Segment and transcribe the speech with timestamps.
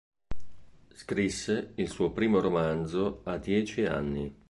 [0.95, 4.35] Scrisse il suo primo romanzo a dieci anni.